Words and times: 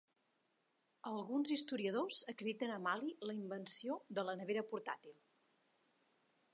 Alguns 1.11 1.51
historiadors 1.57 2.23
acrediten 2.35 2.75
a 2.77 2.79
Malley 2.87 3.15
la 3.31 3.37
invenció 3.43 4.01
de 4.19 4.27
la 4.31 4.39
nevera 4.43 4.69
portàtil. 4.75 5.19